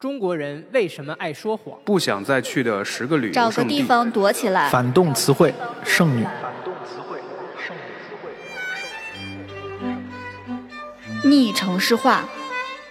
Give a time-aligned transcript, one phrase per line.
[0.00, 1.76] 中国人为什么爱说谎？
[1.84, 3.78] 不想再去的十个旅找个游胜地。
[3.78, 4.68] 地方躲起来。
[4.68, 5.52] 反动词汇，
[5.84, 6.22] 剩女。
[6.22, 7.18] 反动词汇：
[7.58, 7.76] 剩
[11.24, 12.28] 女逆城市化，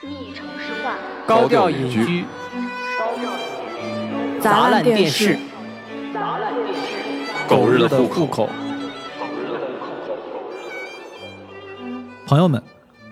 [0.01, 2.25] 逆城市化高调隐居，
[4.41, 5.39] 砸烂电视，
[6.13, 8.25] 砸烂电视狗日的户口。
[8.25, 8.49] 户口。
[12.27, 12.61] 朋友们，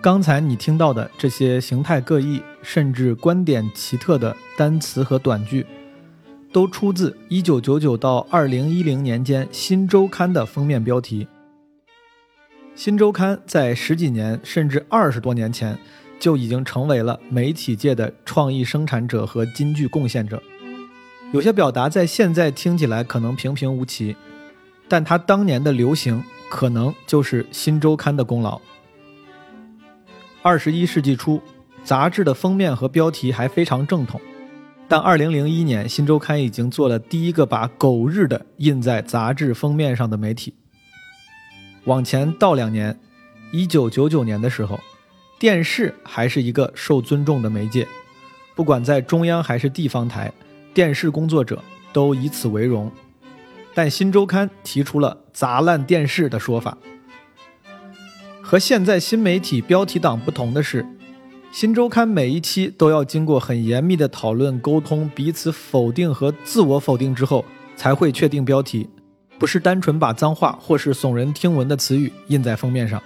[0.01, 5.65] 刚才你听到的这些形态各异，甚至观点奇特的单词和短句，
[6.51, 11.25] 都出自1999到2010年间《新周刊》的封面标题。
[12.73, 15.77] 《新周刊》在十几年甚至二十多年前
[16.19, 20.41] 就已经成为了媒体界的创意生产者和金句贡献者。
[21.31, 24.15] 有些表达在现在听起来可能平平无奇，
[24.87, 28.59] 但它当年的流行可能就是《新周刊》的功劳。
[30.41, 31.41] 二十一世纪初，
[31.85, 34.19] 杂志的封面和标题还非常正统，
[34.87, 40.55] 但二零零一年，《新周刊》已经做了第一个把“狗日的”印在杂志封面上的媒体。
[41.83, 42.99] 往前倒两年，
[43.51, 44.79] 一九九九年的时候，
[45.37, 47.87] 电视还是一个受尊重的媒介，
[48.55, 50.33] 不管在中央还是地方台，
[50.73, 52.91] 电视工作者都以此为荣。
[53.75, 56.75] 但《新周刊》提出了“砸烂电视”的说法。
[58.41, 60.81] 和现在新媒体标题党不同的是，
[61.55, 67.45] 《新周刊》每一期都要经过很严密的讨论、沟通、彼此否定和自我否定之后，
[67.77, 68.89] 才会确定标题，
[69.39, 73.01] 不是单纯把脏话或是耸人听闻的词语印在封面上。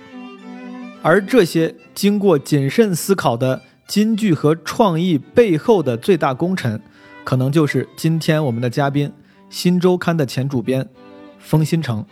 [1.03, 6.81] 而这些经过谨慎思考的金句和创意背后的最大功臣，
[7.23, 9.07] 可能就是今天我们的嘉宾，
[9.51, 10.89] 《新周刊》的前主编
[11.37, 12.03] 封新成。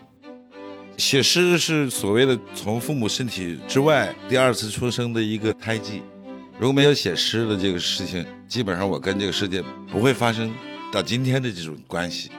[0.98, 6.04] 写诗是所谓的从父母身体之外第二次出生的一个胎记。
[6.60, 10.52] 如果没有写诗的这个事情，基本上我跟这个世界不会发生
[10.92, 12.32] 到今天的这种关系。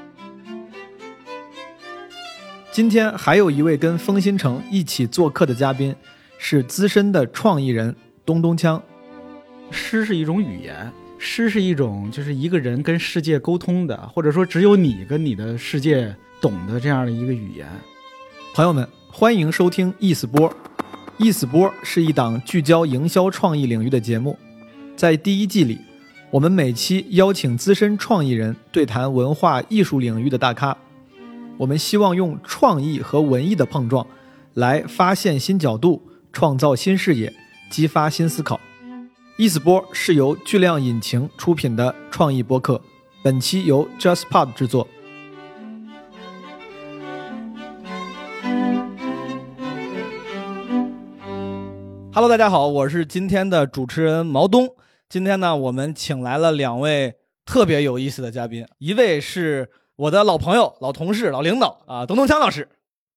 [2.73, 5.95] 今天还有一位跟封新城一起做客的嘉宾，
[6.37, 7.95] 是资深的创意人
[8.27, 8.81] 东东锵。
[9.71, 17.69] 诗是一种语言，诗是一种就是一个人跟世界沟通的，或者说只有你跟你的世界懂的这样的一个语言。
[18.53, 20.51] 朋友们，欢迎收听《意思波》。
[21.19, 24.39] 《意思波》是一档聚焦营销创意领域的节目。
[24.95, 25.77] 在第一季里，
[26.31, 30.77] 我们每期邀请资深创意人对谈文化艺术领域的大咖。
[31.57, 34.07] 我们希望用创意和文艺的碰撞，
[34.55, 36.01] 来发现新角度，
[36.33, 37.35] 创造新视野，
[37.69, 38.55] 激发新思考。
[39.37, 42.81] 《意思波》是由巨量引擎出品的创意播客，
[43.25, 44.87] 本期由 JustPod 制作。
[52.19, 54.69] Hello，大家好，我是今天的主持人毛东。
[55.09, 57.15] 今天呢，我们请来了两位
[57.47, 62.69] 特别有意思的嘉宾，一位是我的老朋友、老同事、老领导啊，东东锵老师。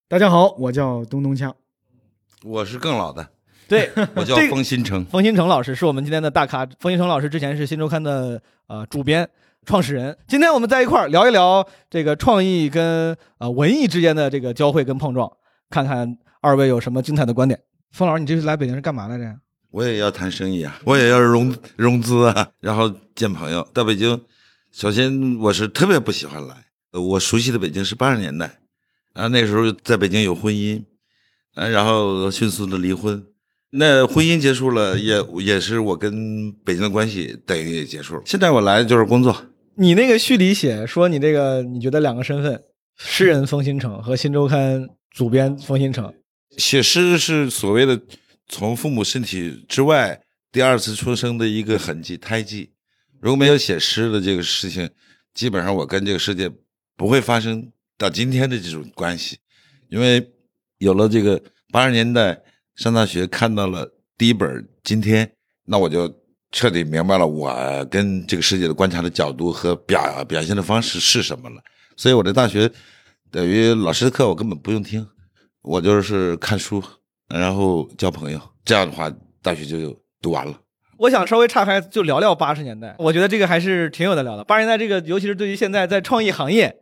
[0.06, 1.52] 大家好，我叫东东锵。
[2.44, 3.26] 我是更老的，
[3.66, 5.04] 对， 我叫这个封新成。
[5.06, 6.64] 冯新成老师是我们今天的大咖。
[6.78, 9.28] 冯新成老师之前是新周刊的呃主编、
[9.66, 10.16] 创始人。
[10.28, 15.28] 今天我们在一块儿聊一聊这个创意跟呃文艺之间的这个交汇跟碰撞，
[15.70, 17.58] 看看二位有什么精彩的观点。
[17.92, 19.24] 冯老师，你这次来北京是干嘛来着？
[19.70, 23.66] 我也要谈生意啊，我也要融融资啊， 然后见朋友。
[23.74, 24.20] 到北京，
[24.70, 26.54] 首先我是特别不喜欢来，
[26.92, 28.60] 呃我熟悉的北京是八十年代，
[29.14, 30.82] 然后那时候在北京有婚姻，
[31.54, 33.22] 呃，然后迅速的离婚。
[33.74, 38.22] 那婚姻结束了，也也是我跟北京的关系等于也结束了。
[38.24, 39.34] 现在我来就是工作，
[39.76, 42.62] 你那个序里写说你这个你觉得两个身份，
[42.96, 46.12] 诗人冯新成和新周刊主编冯新成。
[46.56, 48.00] 写诗是所谓的
[48.48, 52.72] 从父母身体之外第二次出生的一个痕迹胎记。
[53.20, 54.90] 如果没有写诗的这个事情，
[55.32, 56.50] 基本上我跟这个世界
[56.96, 59.38] 不会发生到今天的这种关系。
[59.88, 60.30] 因为
[60.78, 62.42] 有了这个八十年代
[62.74, 64.48] 上大学看到了第一本
[64.82, 65.26] 《今天》，
[65.64, 66.12] 那我就
[66.50, 71.62] 彻底明白了我跟这个世界的观察的角度和表表现的方式是什么了。
[71.96, 72.70] 所以我在大学
[73.30, 75.06] 等于老师的课我根本不用听。
[75.62, 76.82] 我就是看书，
[77.28, 79.10] 然后交朋友，这样的话，
[79.40, 80.54] 大学就读完了。
[80.98, 82.94] 我想稍微岔开，就聊聊八十年代。
[82.98, 84.44] 我觉得这个还是挺有的聊的。
[84.44, 86.76] 八十年代这个，尤其是对于现在在创意行业，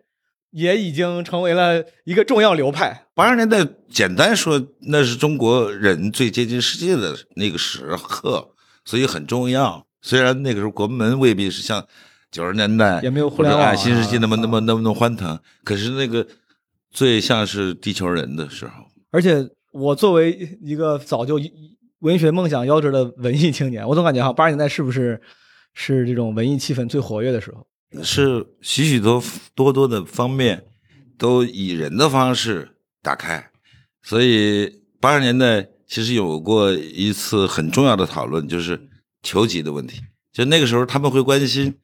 [0.51, 3.07] 也已经成为了一个重要流派。
[3.15, 8.51] 八十年代，简单说，那是中国人最接近世界的那个时刻，
[8.85, 9.87] 所以很重要。
[10.03, 11.87] 虽然那个时候国门未必是像
[12.31, 16.27] 九十年代也没有互联网啊新世纪那么那么那么那么欢腾，可是那个
[16.91, 18.73] 最像是地球人的时候。
[19.11, 21.41] 而且我作为一个早就
[22.01, 25.21] 文学梦想夭折的文艺青年，我总感觉哈，八十年代是不是
[25.75, 27.67] 是这种文艺气氛最活跃的时候。
[28.03, 29.23] 是许许多
[29.55, 30.65] 多多的方面
[31.19, 33.51] 都以人的方式打开，
[34.03, 38.81] 所以八十年代其实有过一次很重要的讨论，就是
[39.23, 40.01] 球籍的问题。
[40.33, 41.75] 就那个时候他们会关心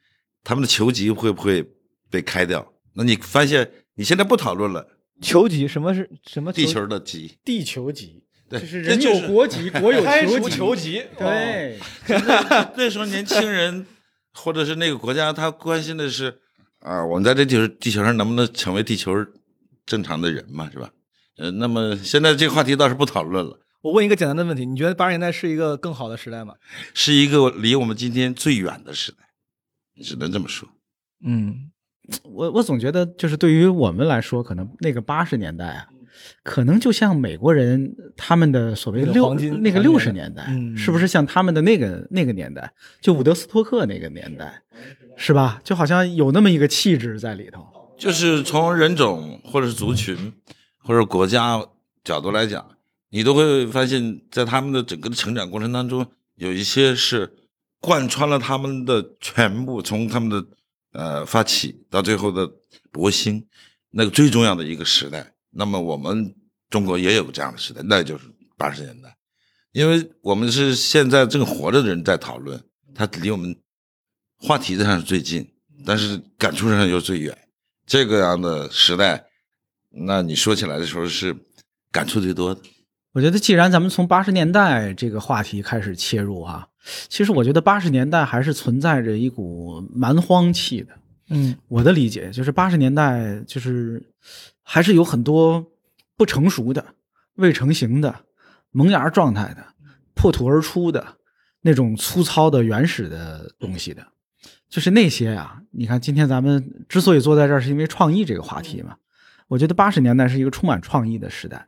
[0.45, 1.65] 他们的球籍会不会
[2.09, 2.73] 被开掉。
[2.95, 4.87] 那你发现你现在不讨论了，
[5.21, 11.79] 球籍什么是什么地球的籍，地球籍，对，就是人有国籍， 国有球球籍，对，
[12.77, 13.87] 那时候年轻人
[14.33, 16.41] 或者是那个国家，他关心的是
[16.81, 19.13] 啊，我们在这地球地球上能不能成为地球
[19.87, 20.91] 正常的人嘛，是吧？
[21.39, 26.55] 呃，那么现在这个话题倒是不讨论了，我问一个简单的问题，你觉得八十年代是一个更好的时代吗？
[26.95, 29.19] 是一个离我们今天最远的时代，
[30.03, 30.69] 只能这么说。
[31.25, 31.71] 嗯，
[32.25, 35.87] 我我总觉得，就是对于我们来说，可能那个八十年代啊，
[36.43, 44.63] 可能就像美国人他们的所谓六那个黄金那个六十年代，嗯是不是像他们的那个那个年代，就伍德斯托克那个年代，
[45.17, 45.61] 是吧？
[45.65, 47.65] 就好像有那么一个气质在里头。
[47.99, 50.33] 就是从人种或者是族群
[50.79, 51.61] 或者国家
[52.05, 52.65] 角度来讲，
[53.09, 57.33] 你都会发现，在他们的整个的成长过程当中，有一些是
[57.81, 60.45] 贯穿了他们的全部，从他们的
[60.97, 62.51] 呃发起到最后的
[62.91, 63.47] 博兴，
[63.91, 65.35] 那个最重要的一个时代。
[65.51, 66.35] 那么我们
[66.71, 68.25] 中国也有这样的时代，那就是
[68.57, 69.15] 八十年代，
[69.73, 72.63] 因为我们是现在正活着的人在讨论，
[72.95, 73.55] 它离我们
[74.39, 75.47] 话题上是最近，
[75.85, 77.37] 但是感触上又最远。
[77.87, 79.27] 这个样的时代，
[79.91, 81.37] 那你说起来的时候是
[81.93, 82.61] 感触最多的。
[83.13, 86.67] 我觉得，既然咱们从八十年代这个话题开始切入啊，
[87.09, 90.89] 其实我觉得八十年代还是存在着一股蛮荒气的。
[91.29, 94.01] 嗯，我的理解就是八十年代就是
[94.63, 95.65] 还是有很多
[96.17, 96.85] 不成熟的、
[97.35, 98.15] 未成型的、
[98.71, 99.65] 萌芽状态的、
[100.15, 101.05] 破土而出的
[101.63, 104.07] 那种粗糙的、原始的东西的。
[104.69, 108.97] 就是那些啊，你看今天咱们之所以坐在这儿，是因为创意这个话题嘛。
[109.49, 111.67] 我觉得八十年代是一个充满创意的时代。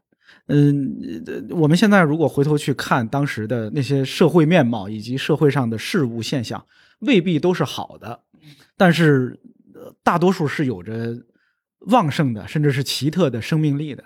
[0.49, 6.65] 嗯，呃我们现在如果回头去看当时的那些社会面貌以及社会上的事物现象，
[7.01, 8.21] 未必都是好的，
[8.77, 9.39] 但是
[9.75, 11.15] 呃大多数是有着
[11.81, 14.03] 旺盛的，甚至是奇特的生命力的。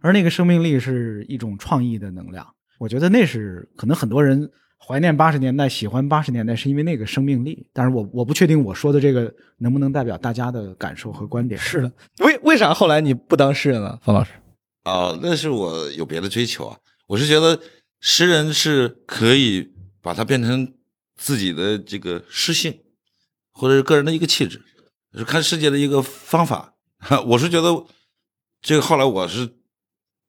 [0.00, 2.46] 而那个生命力是一种创意的能量。
[2.78, 4.48] 我觉得那是可能很多人
[4.78, 7.66] 怀念八十年代、喜欢八十年代，是因为那个生命力。
[7.72, 11.58] 但是我我不确定我说的这个能不能代表大家的感受和观点。
[11.58, 11.90] 是的。
[12.18, 14.32] 为为啥后来你不当诗人了，方老师？
[14.86, 16.78] 哦，那是我有别的追求啊。
[17.08, 17.60] 我是觉得
[18.00, 20.72] 诗人是可以把它变成
[21.16, 22.78] 自己的这个诗性，
[23.50, 24.62] 或者是个人的一个气质，
[25.12, 26.74] 是看世界的一个方法。
[27.26, 27.84] 我是觉得
[28.62, 29.56] 这个后来我是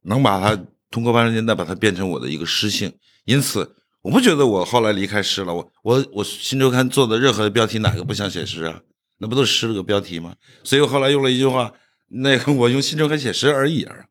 [0.06, 0.60] 能把它
[0.90, 2.92] 通过八十年代把它变成我的一个诗性，
[3.26, 5.54] 因此我不觉得我后来离开诗了。
[5.54, 8.82] 我我我新周刊做的任何的标题哪个不像写诗啊？
[9.20, 10.36] 那不都是诗这个标题吗？
[10.64, 11.72] 所以我后来用了一句话，
[12.08, 14.06] 那个我用新周刊写诗而已啊。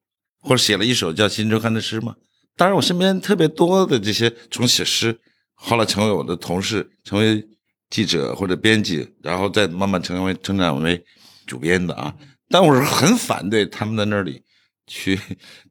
[0.47, 2.15] 或者写了一首叫《新周刊》的诗嘛。
[2.57, 5.19] 当然，我身边特别多的这些从写诗，
[5.55, 7.45] 后来成为我的同事，成为
[7.91, 11.05] 记者或者编辑，然后再慢慢成为成长为
[11.47, 12.15] 主编的啊。
[12.49, 14.41] 但我是很反对他们在那里
[14.87, 15.19] 去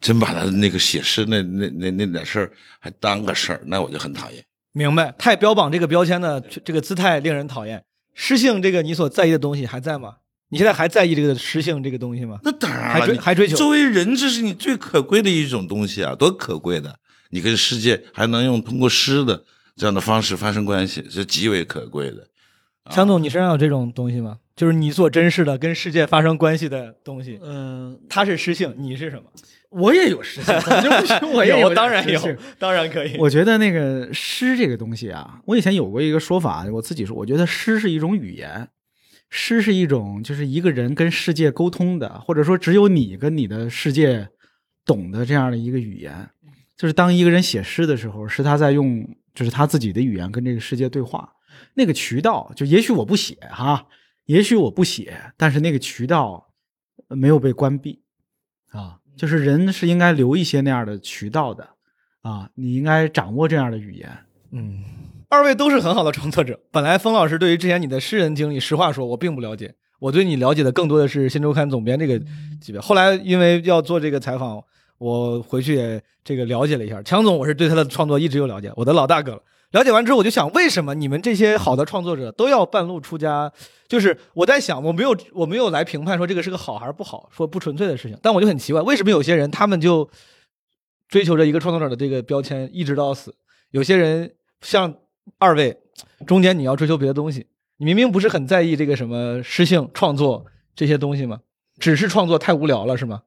[0.02, 4.44] 真把他那个写诗那那那那点事儿还当个事儿，那我就很讨厌。
[4.74, 7.82] 明白，太标榜这个标签的这个姿态令人讨厌。
[8.14, 10.18] 诗性这个你所在意的东西还在吗？
[10.50, 12.40] 你现在还在意这个诗性这个东西吗？
[12.44, 17.00] 那当然还了，还追求作为人，这是你最可贵的一种东西啊，多可贵的！
[17.32, 19.44] 你跟世界还能用通过诗的
[19.76, 22.28] 这样的方式发生关系，是极为可贵的。
[22.92, 24.38] 强总，你身上有这种东西吗？
[24.56, 27.40] 就是你所珍视的跟世界发生关系的东西。
[27.44, 29.24] 嗯，它是诗性，你是什么？
[29.72, 30.54] 我也有诗性？
[31.34, 32.22] 我也有，点当然有，
[32.60, 33.18] 当然可以。
[33.18, 38.70] 我觉得那个诗这个东西啊，我以前有过一个说法，我自己说，我觉得诗是一种语言，
[39.30, 44.30] 诗是一种就是一个人跟世界沟通的，或者说只有你跟你的世界
[44.86, 46.30] 懂的这样的一个语言。
[46.78, 51.34] 就是当一个人写诗的时候，是他在用就是他自己的语言跟这个世界对话。
[51.74, 53.88] 那个渠道，就也许我不写哈，
[54.26, 56.52] 也许我不写，但是那个渠道
[57.08, 58.02] 没有被关闭
[58.72, 59.00] 啊。
[59.16, 61.70] 就是人是应该留一些那样的渠道的
[62.22, 64.10] 啊，你应该掌握这样的语言。
[64.52, 64.84] 嗯，
[65.36, 66.58] 二位都是很好的创作者。
[66.72, 69.76] 本来封老师对于之前你的诗人经历，实话说，我并不了解。
[70.00, 72.18] 我对你了解的更多的是《新周刊》总编这个
[72.62, 72.80] 级别。
[72.80, 74.64] 后来因为要做这个采访，
[74.98, 77.02] 我回去也这个了解了一下。
[77.04, 79.42] 强总，我是对他的创作一直有了解，我的老大哥了。
[79.72, 83.52] 了解完之后，我就想，为什么你们这些好的创作者都要半路出家？
[83.90, 88.18] 就是我在想，我没有我没有来评判说这个是个好还是不好，说不纯粹的事情。
[88.22, 90.10] 但我就很奇怪，为什么有些人他们就
[91.10, 93.36] 追求着一个创作者的这个标签，一直到死？
[93.72, 94.94] 有些人像
[95.38, 95.78] 二位，
[96.26, 101.40] 中间你要追求别的东西，你明明不是很在意这个什么诗性创作这些东西吗？
[101.80, 103.22] 只是创作太无聊了是吗？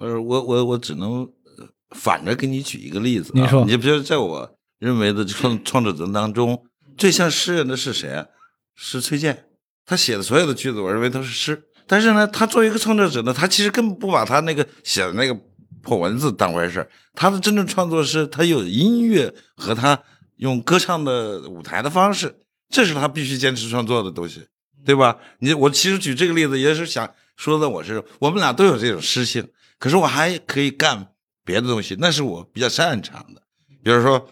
[0.00, 3.40] 呃，我我我只能呃反着给你举一个例子、啊。
[3.40, 6.64] 您说你比如在我认为的创创作者当中，
[6.96, 8.26] 最像诗人的是谁啊？
[8.74, 9.46] 是崔健，
[9.84, 11.64] 他写的所有的句子，我认为都是诗。
[11.86, 15.36] 但是呢，他作为一个创作者呢，他其实根本不把他那个写的那个
[15.82, 20.00] 破文字当回事儿他的真正创作是他有音乐和他
[20.38, 24.46] 用歌唱的舞台的方式，这是他必须坚持创作的东西，
[24.84, 25.18] 对吧？
[25.38, 29.46] 你我其实举这个例子也是想说的，我是我们俩都有这种诗性，
[29.78, 31.12] 可是我还可以干
[31.44, 33.42] 别的东西，那是我比较擅长的。
[33.82, 34.28] 比如说，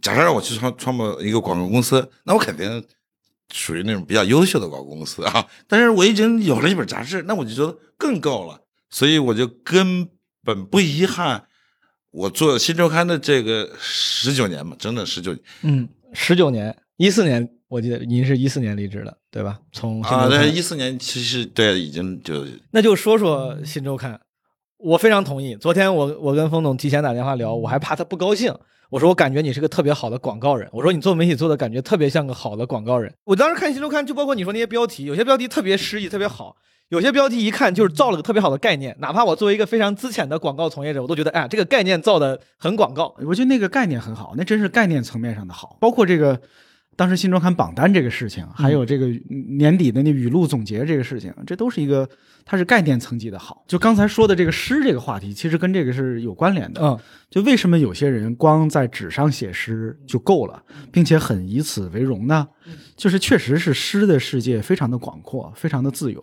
[0.00, 2.84] 假设让我去创创办一个广告公司，那我肯定
[3.52, 5.46] 属于那种比较优秀的广告公司啊。
[5.66, 10.08] 但是我已经有了一本杂志，那我就觉得更够了，所以我就根
[10.44, 11.46] 本不遗憾
[12.12, 19.58] 我做新周刊的这个十九年嘛，整整十九年嗯，十九年，一四年我记得您是一四年离职的，对吧？
[19.72, 20.24] 从新啊。
[20.24, 24.20] 周刊但是一四年其实对已经就那就说说新周刊，
[24.76, 25.56] 我非常同意。
[25.56, 28.54] 昨天我我跟冯总提前打电话聊，我还怕他不高兴。
[28.92, 33.10] 我说我感觉你是个特别好的广告人，我说你做媒体做的感觉特别像个好的广告人。
[33.24, 36.54] 我当时看新周刊，就包括你说那些标题，有些标题特别诗意，特别好。
[36.90, 43.14] 有些标题一看就是造了个特别好的概念，哪怕我作为一个非常资浅的广告从业者，我都觉得，哎，这个概念造的很广告。
[43.26, 46.38] 我觉得那个概念很好，那真是概念层面上的好，包括这个
[46.94, 49.06] 当时新周刊榜单这个事情，还有这个
[49.56, 52.08] 年底的那语录总结这个事情，这都是一个
[52.44, 53.64] 它是概念层级的好。
[53.66, 56.82] 就刚才说的这个诗这个话题，其实跟这个是有关联的。
[56.82, 56.98] 嗯，
[57.30, 62.46] 就为什么有些人光在纸上写诗就够了，并且很以此为荣呢？
[62.96, 66.22] 就是确实是诗的世界非常的广阔，非常的自由。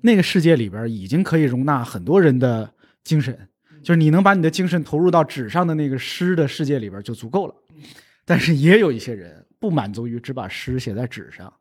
[0.00, 2.70] 那个世界里边已经可以容纳很多人的
[3.04, 3.36] 精神，
[3.82, 7.54] 就是你能把你的精神投入到纸上的那个诗的世界里边就足够了。
[8.24, 11.52] 但是也有一些人不满足于只把诗写在纸上，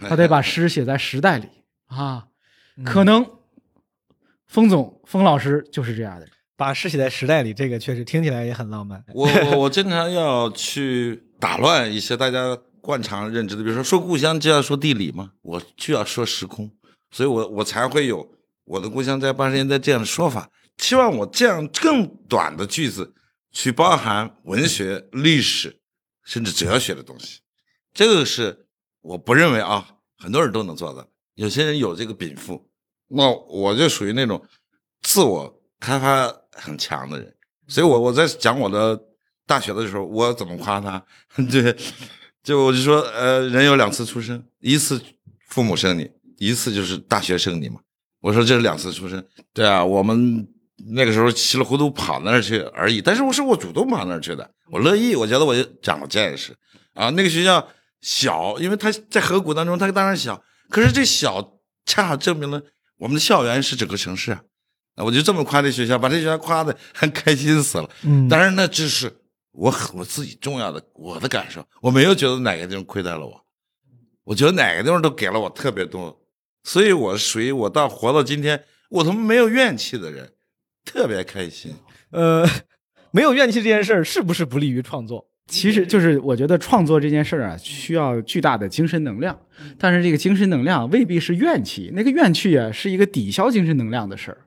[0.00, 1.48] 他得把诗写在时代里
[1.86, 2.26] 啊。
[2.84, 3.24] 可能
[4.46, 6.30] 封总、封老师就是这样的人。
[6.56, 9.04] 把诗写在时代里，这个确实听起来也很浪漫。
[9.12, 16.70] 我我我经常要去打乱一些大家惯常认知的，比如说说故乡就要说地理嘛，我就要说时空，
[17.10, 18.26] 所以我我才会有
[18.64, 20.50] 我的故乡在八十年代这样的说法。
[20.78, 23.14] 希望我这样更短的句子
[23.50, 25.76] 去包含文学、历史
[26.26, 27.40] 甚至哲学的东西，
[27.94, 28.66] 这个是
[29.00, 32.68] 我不认为啊很多人都能做到，有些人有这个禀赋，
[33.08, 34.44] 那我就属于那种
[35.00, 37.34] 自我开发很强的人。
[37.68, 39.00] 所以我我在讲我的
[39.46, 41.04] 大学的时候，我怎么夸他？
[41.50, 41.76] 对，
[42.42, 45.00] 就我就说，呃，人有两次出生，一次
[45.48, 47.80] 父母生你，一次就是大学生你嘛。
[48.20, 50.48] 我说这是两次出生，对啊，我们
[50.94, 53.00] 那个时候稀里糊涂跑那儿去而已。
[53.00, 56.54] 但是我是我主动跑那儿去的，我乐意，我觉得我就长了见识
[56.94, 57.10] 啊。
[57.10, 57.66] 那个学校
[58.00, 62.62] 小，因为它在河谷当中，它当然小，可是这小恰好证明了
[62.98, 64.42] 我们的校园是整个城市啊。
[64.96, 67.90] 啊我就这么夸这学校，把这学校夸的还开心死了。
[68.02, 69.14] 嗯当然那只是
[69.52, 73.44] 我我自己重要的我的感受，我没有觉得哪个地方亏待了我，
[74.24, 76.20] 我觉得哪个地方都给了我特别多，
[76.64, 80.32] 所以我属于我到活到今天，我他妈没有怨气的人，
[80.86, 81.74] 特别开心。
[82.12, 82.46] 呃，
[83.12, 85.28] 没有怨气这件事儿是不是不利于创作？
[85.48, 89.38] 其实就是我觉得创作这件事儿啊，需要巨大的精神能量，
[89.78, 94.38] 但是这个精神能量未必是怨气，那个怨气啊是一个抵消精神能量的事儿，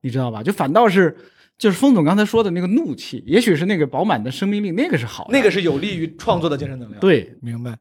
[0.00, 0.42] 你知道吧？
[0.42, 1.16] 就反倒是
[1.56, 7.32] 就是封总刚才说的那个怒气，也许是那个饱满的生命力，那个是好的，那个是有利于创作的精神能量。，对。
[7.40, 7.78] 明白。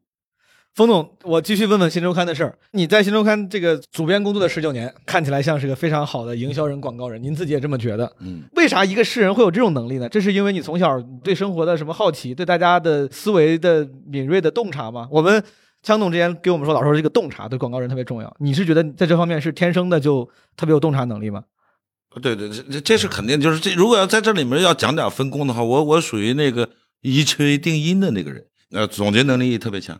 [0.79, 2.57] 冯总，我继续问问新周刊的事儿。
[2.71, 8.09] 你在新周刊这个主编工作的十九年，看起来像是个非常好的营销人、广告人，您自己也这么觉得？
[8.21, 10.07] 嗯，为啥一个诗人会有这种能力呢？
[10.07, 15.05] 这是因为你从小对生活的什么好奇，对大家的思维的敏锐的洞察吗？
[15.11, 15.43] 我们
[15.83, 18.33] 枪总之前给我们说，老说这个洞察对广告人特别重要。
[18.39, 20.23] 你是觉得在这方面是天生的就
[20.55, 21.43] 特别有洞察能力吗？
[22.21, 26.69] 对对，这这这是肯定，就是这如果要在这里面要讲点分工的话，我我属于那个
[27.01, 29.99] 一锤定音的那个人，呃，总结能力特别强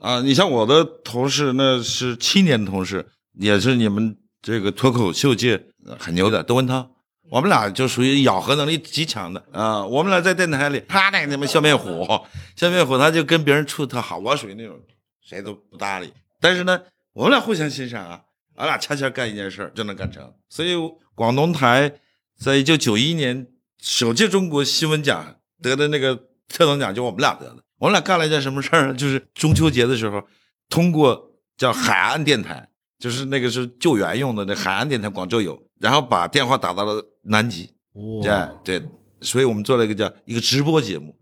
[0.00, 0.20] 啊。
[0.20, 3.06] 你像我的同事，那是七年的同事，
[3.38, 5.66] 也是你们这个脱口秀界
[5.98, 6.90] 很牛的窦文涛。
[7.28, 9.84] 我们俩就属于咬合能力极强的啊！
[9.84, 12.06] 我们俩在电台里，他那个他妈笑面虎，
[12.54, 14.78] 笑面虎他就跟别人处特好，我属于那种
[15.20, 16.12] 谁都不搭理。
[16.40, 16.80] 但是呢，
[17.14, 18.20] 我们俩互相欣赏啊，
[18.54, 20.32] 俺俩恰恰干一件事就能干成。
[20.48, 20.76] 所以
[21.16, 21.92] 广东台
[22.38, 23.48] 在一九九一年
[23.82, 26.14] 首届中国新闻奖得的那个
[26.48, 27.56] 特等奖，就我们俩得的。
[27.78, 28.94] 我们俩干了一件什么事儿呢？
[28.98, 30.22] 就是中秋节的时候，
[30.68, 32.68] 通过叫海岸电台，
[32.98, 37.70] 就是那个是救援用的那海岸电台，广州有，然后把电话打到了南极。
[38.22, 38.88] 对对，
[39.22, 41.16] 所以我们做了一个叫一个直播节目，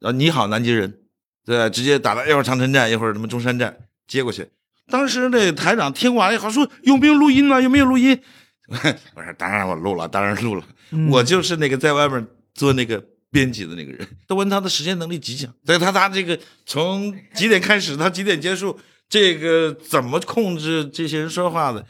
[0.00, 0.98] 然后你好南极人，
[1.44, 3.76] 对，直接打到一会儿长城站，一会儿什么中山站
[4.08, 4.48] 接过去，
[4.88, 7.60] 当时那台长听完了以后说有没有录音啊？
[7.60, 8.20] 有没有录音？
[9.14, 10.64] 我说当然我录了，当然录了。
[11.10, 13.04] 我就是那个在外面做那个
[13.36, 14.08] 编辑的那个人。
[14.26, 18.78] 窦文涛的时间能力极强，对他他这个从几点开始，他几点结束，
[19.10, 21.84] 这个怎么控制这些人说话的，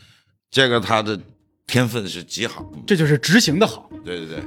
[0.51, 1.21] 这个他的
[1.65, 2.69] 天分是极好。
[2.85, 3.89] 这就是执行的好。
[4.05, 4.43] 对对对。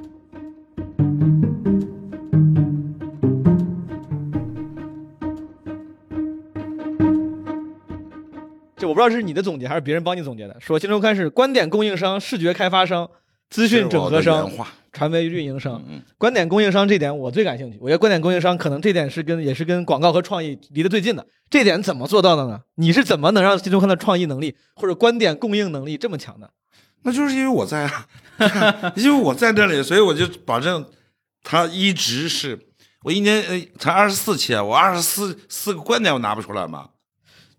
[8.75, 10.57] 这我不知道是你的总结还是别人帮你总结的。
[10.59, 13.09] 说新周刊是观点供应商、视觉开发商、
[13.49, 14.49] 资讯整合商
[14.91, 15.83] 传媒运营商。
[15.87, 21.25] 嗯，观点供应商这点我最感兴趣，我觉得观点供应商可能这点是跟也是跟广告和创意离得最近的。
[21.49, 22.59] 这点怎么做到的呢？
[22.75, 26.51] 你是怎么能让新周刊的创意能力或者观点供应能力这么强的？
[27.03, 28.07] 那就是因为我在啊，
[28.95, 30.85] 因为我在这里，所以我就保证
[31.43, 32.59] 他一直是
[33.03, 36.89] 我一年呃才二十四期啊，我二十四四个观点我拿不出来吗？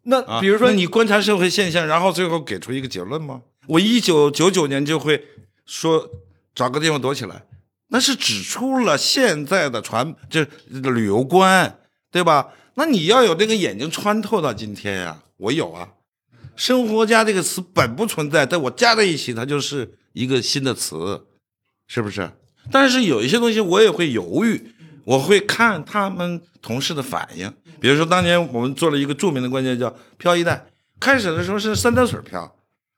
[0.02, 3.42] 那啊，比如说那你观察社会现象，然后最后给出一个结论吗？
[3.66, 5.24] 我一九九九年就会
[5.70, 6.10] 说
[6.52, 7.44] 找个地方躲起来，
[7.88, 11.78] 那是指出了现在的传这旅游观，
[12.10, 12.48] 对吧？
[12.74, 15.90] 那你要有那个眼睛穿透到今天呀、我有啊。
[16.56, 21.24] 生活家这个词本不存在，但我加在一起，它就是一个新的词，
[21.86, 22.32] 是不是？
[22.72, 24.74] 但是有一些东西我也会犹豫，
[25.04, 27.52] 我会看他们同事的反应。
[27.80, 30.66] 比如说，当年我们做了一个著名的关键叫“漂一代”，
[30.98, 32.56] 开始的时候是三点水漂，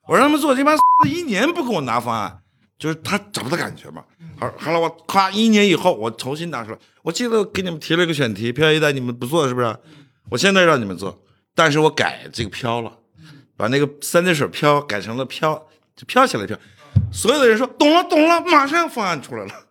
[0.08, 0.76] 我让他们做，这帮
[1.06, 2.41] 一年不给我拿方案，
[2.82, 4.02] 就是他找不到感觉嘛。
[4.36, 9.76] 好，好了，我夸一年以后我重新拿出来，我记得给你们提了一个选题，“漂一代”你们不做是不是？
[10.30, 11.22] 我现在让你们做，
[11.54, 12.98] 但是我改这个“飘”了，
[13.56, 15.54] 把那个三点水飘改成了飘，
[15.94, 16.58] 就飘起来飘。
[17.12, 19.68] 所有的人说懂了懂了，马上方案出来了。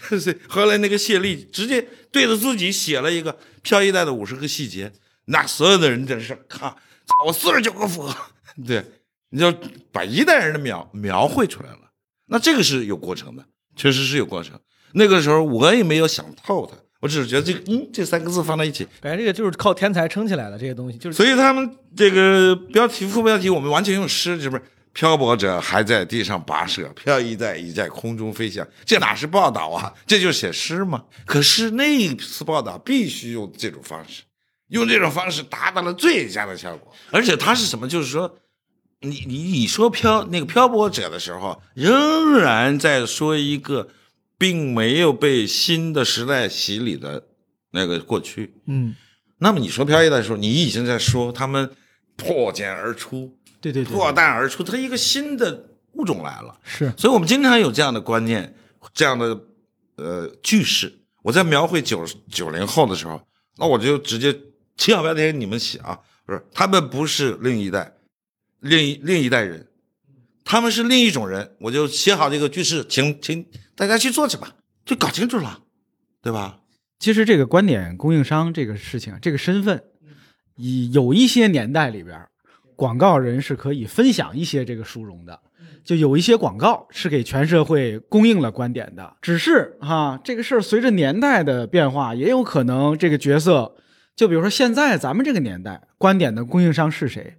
[0.18, 4.90] 是后来那个谢丽直接对着自己写了一个飘一代的五十个细节，
[5.26, 8.16] 那所有的人真是看，操我四十九个符合，
[8.66, 8.82] 对，
[9.28, 9.52] 你就
[9.92, 11.89] 把一代人的描描绘出来了。
[12.30, 13.44] 那这个是有过程的，
[13.76, 14.58] 确实是有过程。
[14.94, 24.62] 那个时候我也没有想透它，我只是觉得这个嗯这三个字放在一起，感觉这个就是靠天才撑起来的这些东西，就是所以他们这个标题副标题我们完全用诗，是不是？
[24.92, 29.94] 漂泊者还在地上跋涉，飘逸在已在空中飞翔，这哪是报道啊？
[30.04, 31.04] 这就是写诗吗？
[31.24, 34.22] 可是那一次报道必须用这种方式，
[34.70, 36.92] 用这种方式达到了最佳的效果。
[37.12, 37.86] 而且它是什么？
[37.86, 38.36] 就是说，
[39.00, 43.88] 你你你说漂那个漂泊者的时候，仍然在说一个
[44.36, 47.26] 并没有被新的时代洗礼的
[47.70, 48.54] 那个过去。
[48.66, 48.94] 嗯，
[49.38, 51.70] 那么你说飘逸的时候，你已经在说他们
[52.16, 56.58] 破茧而出，对对对，破蛋而出，它一个新的物种来了。
[56.62, 58.54] 是所以我们经常有这样的观念，
[58.92, 59.40] 这样的
[59.96, 61.00] 呃句式。
[61.22, 63.20] 我在描绘九九零后的时候，
[63.56, 64.34] 那我就直接
[64.76, 67.94] 千万不要给你们写啊，不是他们不是另一代，
[68.60, 69.66] 另一另一代人，
[70.44, 71.52] 他们是另一种人。
[71.60, 75.60] 我就写好这个句式，请请大家去做去吧，就搞清楚了，
[76.22, 76.58] 对吧？
[76.98, 79.82] 其实这个观点供应商这个事情，这个身份，
[80.56, 82.26] 以有一些年代里边，
[82.76, 85.40] 广告人是可以分享一些这个殊荣的，
[85.82, 89.16] 就有一些广告是给全社会供应了观点的。
[89.22, 93.76] 只是哈，这个事儿随着年代的变化，也有可能这个角色，
[94.14, 97.38] 就比如说现在咱们这个年代，观点的供应商是谁，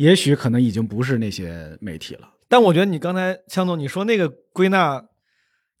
[0.00, 2.26] 也许可能已经不是那些媒体了。
[2.48, 5.04] 但我觉得你刚才强总你说那个归纳，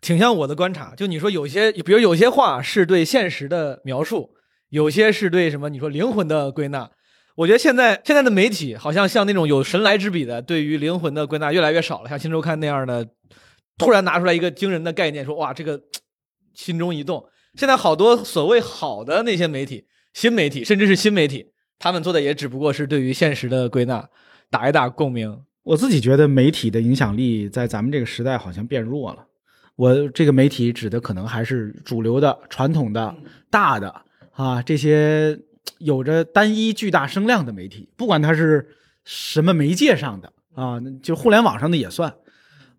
[0.02, 0.94] 挺像我的观察。
[0.94, 4.34] 就你说有些，比如有些话是对现实的描述，
[4.68, 6.90] 有些是对什么你说灵魂的归纳。
[7.34, 12.08] 我觉得现在现在的媒体好像像那种有神来之笔的，对于灵魂的归纳越来越少了。
[12.10, 13.08] 像《新周刊》那样的，
[13.78, 15.80] 突然拿出来一个惊人的概念，说哇这个
[16.52, 17.24] 心中一动。
[17.54, 21.46] 现在好多所谓好的那些媒体、新媒体，甚至是新媒体，
[21.80, 24.08] 他们做的也只不过是对于现实的归纳，
[24.50, 25.40] 打一打共鸣。
[25.62, 29.26] 我自己觉得媒体的影响力在咱们这个时代好像变弱了。
[29.76, 33.16] 我这个媒体指的可能还是主流的、传统的、
[33.48, 35.38] 大的啊这些
[35.78, 38.68] 有着单一巨大声量的媒体，不管它是
[39.04, 42.14] 什么媒介上的啊，就互联网上的也算。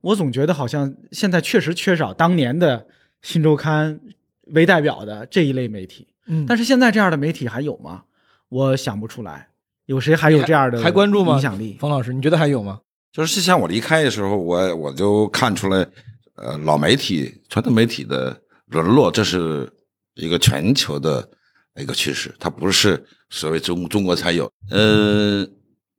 [0.02, 2.80] 我总觉得好像现在确实缺少当年的
[3.24, 3.96] 《新周刊》
[4.54, 6.08] 为代表的这一类媒体。
[6.28, 8.04] 嗯但是现在这样的媒体还有吗？
[8.52, 9.48] 我想不出来，
[9.86, 11.36] 有谁还有这样的还关注吗？
[11.36, 11.78] 影响力？
[11.80, 12.82] 冯老师，你觉得还有吗？
[13.14, 15.88] 就是像我离开的时候，我我就看出来，
[16.36, 19.72] 呃，老媒体、传统媒体的沦落，这是
[20.16, 21.30] 一个全球的
[21.76, 24.52] 一个趋势，它不是所谓中中国才有。
[24.70, 25.48] 呃，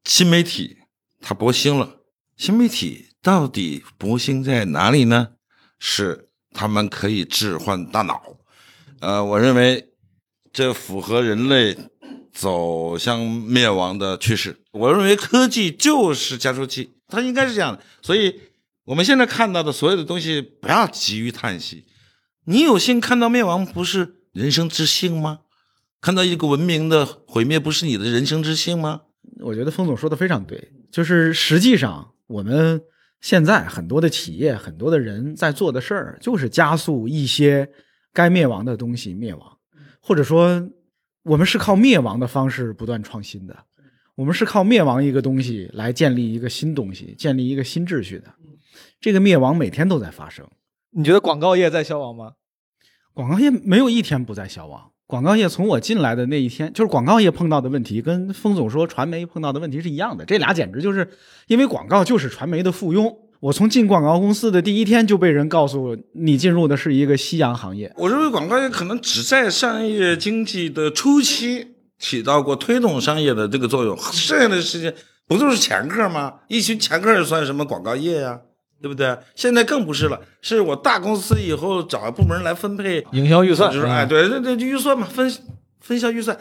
[0.04, 0.76] 新媒体
[1.20, 2.00] 它博兴了，
[2.36, 5.28] 新媒体到底博兴在哪里呢？
[5.78, 8.36] 是他们可以置换大脑，
[9.00, 9.92] 呃，我认为
[10.52, 11.76] 这符合人类
[12.32, 14.56] 走向灭亡的趋势。
[14.72, 17.82] 我认为科技就是加速器，它应该是这样的。
[18.00, 18.40] 所以
[18.84, 21.84] 我们现在看到的所有的东西，不要急于叹息。
[22.46, 25.40] 你有幸看到灭亡，不是人生之幸吗？
[26.00, 29.02] 看到一个文明的毁灭，不是你的人生之幸吗？
[29.40, 32.82] 我觉得封总说的非常对，就是实际上我们
[33.20, 37.70] 现在很多的企业、很多的人在做的事儿，就是加速一些
[38.12, 39.58] 该灭亡的东西灭亡，
[40.00, 40.68] 或者说
[41.24, 43.56] 我们是靠灭亡的方式不断创新的，
[44.16, 48.34] 我们是靠灭亡一个东西来建立一个新东西，建立一个新秩序的。
[49.00, 50.46] 这个灭亡每天都在发生，
[50.90, 52.32] 你觉得广告业在消亡吗？
[53.14, 54.90] 广告业没有一天不在消亡。
[55.06, 60.24] 广告业从我进来的那一天，就是广告业碰到的问题，跟封总说传媒碰到的问题是一样的。
[60.24, 61.08] 这俩简直就是
[61.48, 63.14] 因为广告就是传媒的附庸。
[63.42, 67.92] 我从进广告公司的第一天就被人告诉你进入的是一个夕阳行业。
[67.96, 74.94] 我认为广告业可能只在商业经济的初期起到过推动商业的这个作用，剩下的时间
[75.26, 76.34] 不就是掮客吗？
[76.46, 78.38] 一群掮客算什么广告业呀？
[78.80, 79.18] 对不对？
[79.34, 85.28] 现在更不是了，是我大公司以后找部门来分配营销预算，就是哎，对对对，预算嘛，分
[85.80, 86.38] 分销预算，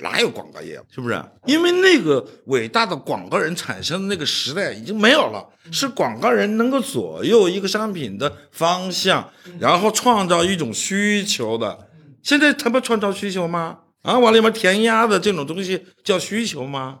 [0.00, 0.80] 哪有广告业？
[0.90, 1.22] 是不是？
[1.46, 11.88] 因为那个伟大的广告人产生的那个时代已经没有了，是广告人能够左右一个商品的方向，然后创造一种需求的。
[12.22, 13.78] 现在他不创造需求吗？
[14.02, 17.00] 啊，往里面填鸭的这种东西叫需求吗？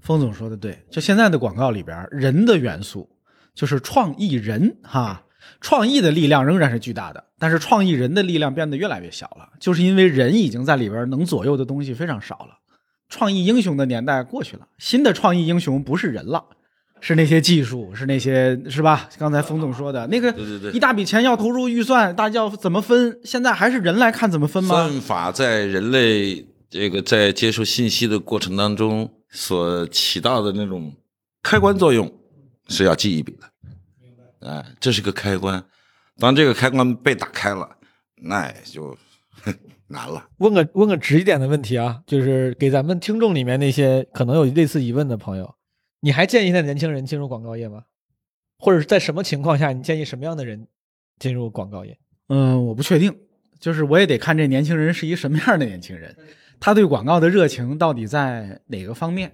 [0.00, 3.08] 封总说的对，就现在的广告里边，人的元素。
[3.52, 5.24] 就是创意人哈，
[5.60, 12.58] 创意的力量仍然是巨大的，但是创意人的力量变得越来越小了，就是因为人已经在里边能左右的东西非常少了。
[13.08, 16.44] 创意英雄的年代过去了，新的创意英雄不是人了，
[17.00, 19.08] 是那些技术，是那些是吧？
[19.18, 23.20] 刚才冯总说的那个，对对对，一大笔钱要投入预算，大家要怎么分？
[23.24, 24.74] 现在还是人来看怎么分吗？
[24.74, 30.94] 算法在人类这个在接受信息的过程当中所起到的那种
[31.42, 32.10] 开关作用。
[32.72, 33.49] 是要记一笔的，
[34.40, 35.62] 哎，这是个开关。
[36.18, 37.68] 当这个开关被打开了，
[38.16, 38.96] 那就
[39.88, 40.28] 难了。
[40.38, 45.54] 问个问个直一点的问题啊，就是给咱们听众里面那些可能有类似疑问的朋友，
[46.00, 47.84] 你还建议现在年轻人进入广告业吗？
[48.58, 50.68] 或者是在什么情况下，你建议什么样的人
[51.18, 51.98] 进入广告业？
[52.28, 53.14] 嗯，我不确定，
[53.58, 56.14] 就是我也得看这年轻人是一什么样的年轻人，
[56.60, 59.32] 他对广告的热情到底在哪个方面。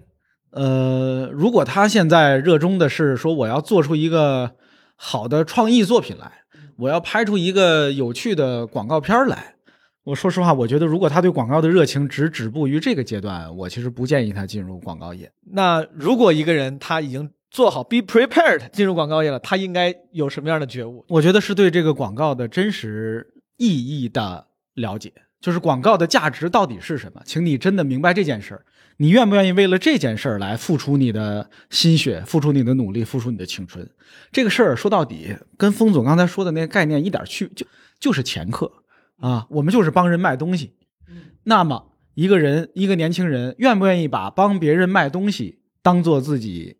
[0.51, 4.55] 呃，如果他现在热衷的是说我要做出一个
[4.97, 6.33] 好的创意作品来，
[6.77, 9.55] 我要拍出一个有趣的广告片来，
[10.05, 15.31] 我说实话，我觉得如果他对广告的热情只止步于这个阶段，我其实不建议他进入广告业。
[15.53, 21.05] 那如果一个人他已经做好 be prepared 进入广告业了，他应该有什么样的觉悟？
[21.09, 28.65] 我觉得是对这个广告的真实意义的了解，就是广告的价值到底是什么，请你真的明白这件事儿。
[28.99, 33.89] 你愿不愿意为了这件事儿来付出你的心血，付出你的努力，付出你的青春？
[34.33, 37.67] 这个事儿说到底，跟封总刚才说的那个概念一点区就
[38.01, 38.73] 就是掮客
[39.19, 40.75] 啊，我们就是帮人卖东西。
[41.45, 46.79] 那么一个人，一个年轻人，愿不愿意把帮别人卖东西当做自己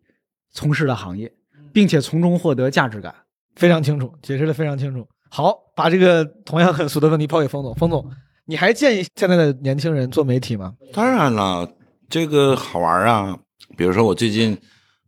[0.51, 1.31] 从事的行业，
[1.71, 3.13] 并且从中获得价值感？
[3.55, 5.07] 非常清楚，解释的非常清楚。
[5.29, 7.75] 好，把这个同样很俗的问题抛给封总。
[7.75, 8.09] 封总，
[8.45, 10.73] 你还建议现在的年轻人做媒体吗？
[10.93, 11.76] 当然了。
[12.09, 13.37] 这个好玩啊！
[13.75, 14.57] 比如说，我最近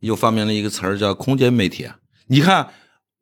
[0.02, 1.88] 又发明了一个词儿，叫“空间媒体”。
[2.28, 2.74] 你看，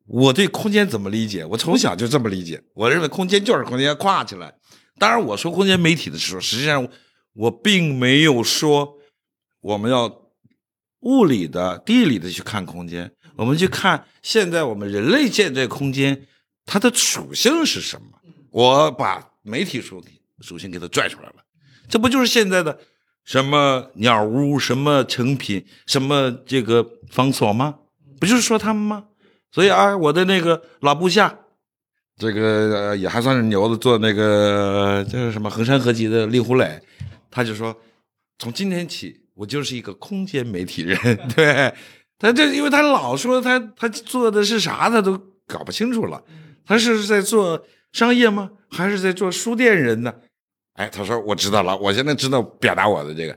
[0.06, 1.44] 我对空间怎么理解？
[1.44, 2.60] 我从小就这么理解。
[2.74, 4.52] 我认为空间就是空间跨起来。
[4.98, 6.88] 当然，我说空间媒体的时候，实际上
[7.34, 8.94] 我并没有说
[9.60, 10.22] 我们要
[11.00, 13.12] 物理的、地理的去看空间。
[13.36, 16.26] 我们去看现在我们人类建这空间，
[16.66, 18.08] 它的属性是什么？
[18.50, 20.04] 我把媒体属
[20.40, 21.36] 属性给它拽出来了。
[21.88, 22.76] 这不就是现在的？
[23.28, 27.74] 什么鸟屋，什么成品，什么这个方所吗？
[28.18, 29.04] 不就是说他们吗？
[29.52, 31.38] 所以啊，我的那个老部下，
[32.16, 36.80] 这个也还算是牛的，做那个就是什么衡山合集的令狐磊，
[37.30, 37.76] 他就说，
[38.38, 40.98] 从今天起，我就是一个空间媒体人。
[41.36, 41.74] 对
[42.18, 46.22] 他这，因为他老说他他做的是啥，他都搞不清楚了。
[46.64, 47.62] 他是在做
[47.92, 48.52] 商业吗？
[48.70, 50.14] 还是在做书店人呢？
[50.78, 53.36] 哎，他说我知道了，我现在知道表达我的这个。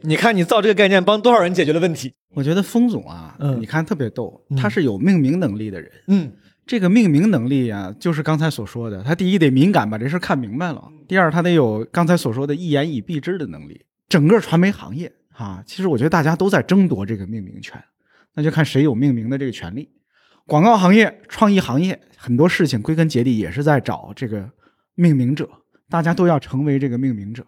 [0.00, 2.12] 你看，你造这个概念帮多少人解决了问题？
[2.34, 5.90] 我觉得封总啊，嗯，你看特别逗，他是有命名能力的人。
[6.08, 6.32] 嗯，
[6.66, 13.84] 这个命名能力啊，就是刚才所说的，他第一得敏感，把这事看明白了；第二，他得有刚才所说的一言以蔽之的能力。
[14.08, 17.78] 整个传媒行业啊，其实我觉得大家都在争夺这个命名权，
[18.34, 19.90] 那就看谁有命名的这个权利。
[20.46, 24.50] 广告行业、创意行业，很多事情归根结底也是在找这个
[24.94, 25.48] 命名者。
[25.92, 27.44] 大家都要成为这个命名者。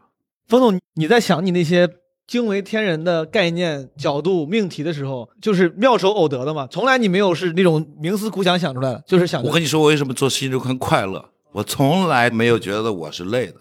[0.48, 1.88] 冯总，你在想你那些
[2.26, 6.68] 惊为天人的概念、角度、命题的时候，就是妙手偶得的嘛。
[6.70, 11.30] 从来你没有是那种冥思苦想想出来的，就是想我跟你说，我为什么做新周刊快乐？
[11.52, 13.54] 我从来没有觉得我是累的，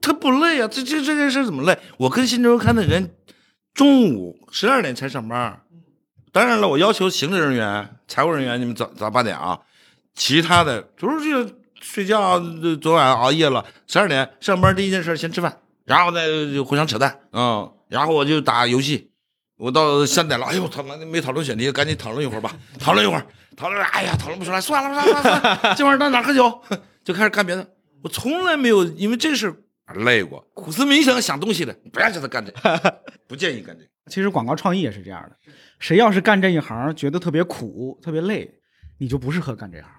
[0.00, 0.68] 他不累啊！
[0.68, 1.76] 这这这件事怎么累？
[1.96, 3.10] 我跟新周刊的人
[3.74, 5.62] 中午十二点才上班，
[6.30, 9.58] 当然了，我要求行政人员、财务人员你们早早八点啊，
[10.14, 12.40] 其他的就是这个睡觉，
[12.80, 19.12] 昨晚熬夜了，十二点上班第一件事先吃饭，然后再就互相扯淡，嗯，然后我就打游戏。
[19.58, 26.60] 我到三点了，哎呦，他妈没讨论选题，赶紧讨论一会儿吧， 讨论一会儿，讨论，哎呀，讨论不出来，算了算了算了， 今晚到哪喝酒，
[27.02, 27.66] 就开始干别的。
[28.02, 33.90] 我从来没有因为这事累过，苦思冥想想东西的，不要叫他干这个， 不建议干这个。
[34.10, 35.36] 其实广告创意也是这样的，
[35.78, 38.60] 谁要是干这一行觉得特别苦、特别累，
[38.98, 39.90] 你就不适合干这行。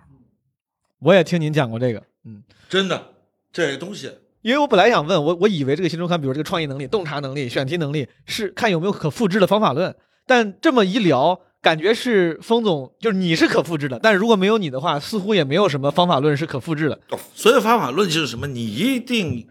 [0.99, 3.13] 我也听您讲过这个，嗯，真的，
[3.51, 9.93] 这东西因为我本来想问我，我以为这个新周刊，比如这个创意能力、洞察能力、选题能力，是看有没有可复制的方法论。
[10.25, 16.99] 但这么一聊，感觉是封总就是你是可复制的，但是如果没有你的话，似乎也没有什么方法论是可复制的。
[17.33, 18.47] 所有方法论就是什么？
[18.47, 19.47] 你一定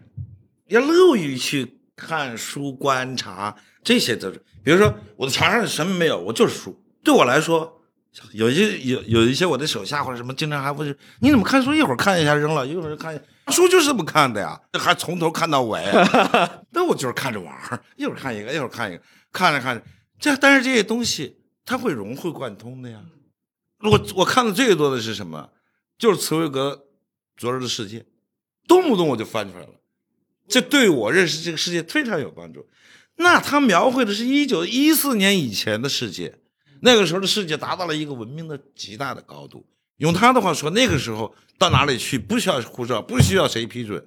[0.67, 4.41] 要乐于去看书、观察这些都是。
[4.63, 6.75] 比如说，我的墙上什么没有，我就是书。
[7.03, 7.76] 对我来说，
[8.33, 11.73] 有一些有有一些我的手下或者什么，经常还会你怎么看书？
[11.73, 13.23] 一会儿看一下扔了，一会儿看一下。
[13.51, 15.81] 书就是这么看的呀，还从头看到尾。
[16.71, 19.83] 那我就是看着玩儿，一会儿看一个，一会儿看一个，看着看着，
[20.19, 22.99] 这但是这些东西它会融会贯通的呀。
[23.79, 25.49] 我我看的最多的是什么？
[25.97, 26.71] 就是茨威格
[27.37, 27.99] 《昨日的世界》，
[28.67, 29.69] 动不动我就翻出来了，
[30.47, 32.67] 这对我认识这个世界非常有帮助。
[33.15, 36.39] 那他描绘的是一九一四年以前的世界，
[36.81, 39.65] 那个时候的世界达到了一个文明的极大的高度。
[39.97, 44.05] 用他的话说，那个时候到哪里去不需要护照，不需要谁批准，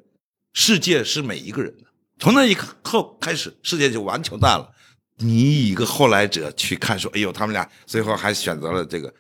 [0.53, 1.85] 世界是每一个人的。
[2.19, 4.71] 从那一刻后开始，世界就完全淡了。
[5.17, 9.13] 你一个后来者去看说，哎呦，他们俩最后还选择了这个，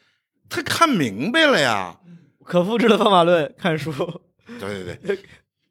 [0.48, 1.98] 他看明白了呀。
[2.44, 3.92] 可复制的方法论，看书，
[4.58, 5.18] 对对对，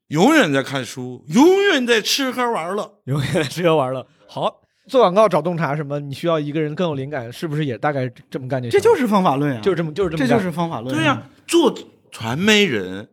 [0.08, 4.06] 永远在看书，永远在吃喝玩乐，永远在吃喝玩乐。
[4.28, 4.62] 好。
[4.90, 6.00] 做广告找洞察什么？
[6.00, 8.78] 你需要一个人更有灵感，是不是也大概这么干就行？
[8.78, 10.94] 这就是方法论啊，就是这么就是这么，这就是方法论。
[10.94, 11.74] 对呀，做
[12.12, 13.08] 传媒人，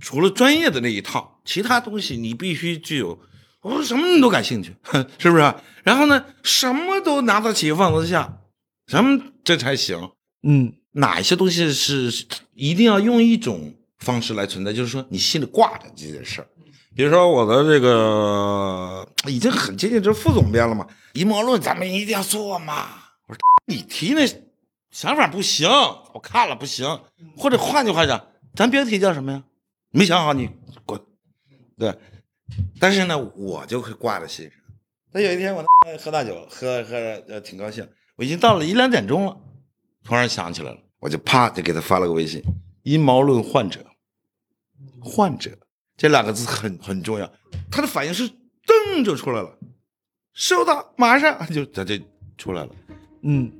[0.00, 3.18] 除了专业的那一套，其他东西你必须具有。
[3.62, 4.74] 我说什么你都感兴趣，
[5.16, 5.54] 是不是？
[5.84, 8.40] 然后呢，什么都拿得起放得下，
[8.88, 10.10] 什么这才行。
[10.42, 14.72] 嗯，哪一些东西是一定要用一种方式来存在？
[14.72, 16.48] 就是说你心里挂着这件事儿。
[16.94, 22.86] 比如说我的这个已经很接近这副总编了嘛，阴谋论咱们一定要做嘛。
[23.26, 24.24] 我说你提那
[24.90, 25.68] 想法不行，
[26.12, 26.86] 我看了不行，
[27.36, 29.42] 或者换句话讲，咱标题叫什么呀？
[29.90, 30.48] 没想好你
[30.86, 31.00] 滚，
[31.76, 31.98] 对。
[32.78, 34.54] 但是呢，我就会挂在心上。
[35.10, 35.64] 那有一天我
[35.98, 39.36] 喝大酒，喝喝呃挺高兴，我已经到了一两点钟了，
[40.04, 42.40] 突然想起来了，我就啪就给他发了个微信：
[42.84, 43.84] 阴谋论患者，
[45.02, 45.58] 患者。
[45.96, 47.30] 这两个字很很重要，
[47.70, 49.58] 他的反应是噔就出来了，
[50.32, 51.94] 收到，马上就他就
[52.36, 52.70] 出来了，
[53.22, 53.52] 嗯。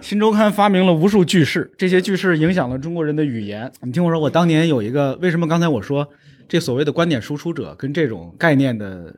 [0.00, 3.72] 新周刊发明了无数句式，这些句式影响了中国人的语言。
[3.82, 6.08] 你听我说，我当年有一个，为什么刚才我说
[6.48, 9.16] 这所谓的观点输出者跟这种概念的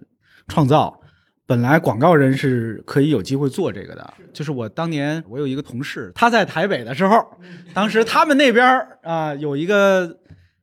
[0.48, 1.01] 创造？
[1.44, 7.26] 本来广告人是可以有机会做这个的，就是我当年我有一个同事，他在台北的时候，
[7.74, 8.64] 当时他们那边
[9.02, 10.18] 啊有一个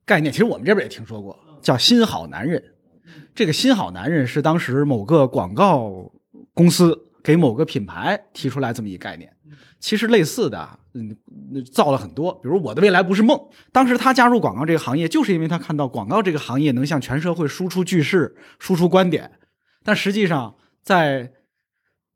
[0.05, 2.63] 概念，其实我们这边也听说过，叫“新好男人”。
[3.35, 6.11] 这个“新好男人”是当时某个广告
[6.53, 9.31] 公司给某个品牌提出来这么一概念。
[9.79, 11.15] 其实类似的，嗯，
[11.71, 13.37] 造了很多，比如“我的未来不是梦”。
[13.71, 19.29] 当时他加入广告这个行业，就是因为他看到广告这个行业能向全社会输出句式、输出观点，
[19.83, 20.55] 但实际上。
[20.89, 21.32] 在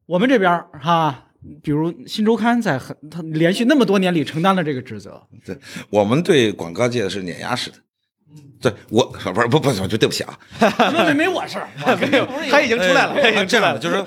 [0.07, 1.27] 我们这边哈，
[1.61, 5.21] 比如《新周刊》在很他连续那么多年里承担了这个职责。
[5.45, 5.55] 对，
[5.91, 7.77] 我们对广告界是碾压式的。
[8.59, 10.39] 对我不是不不就对不起啊，
[11.05, 11.69] 没没我事儿，
[12.01, 14.03] 没有，他已经出来了，他已经这样了，就是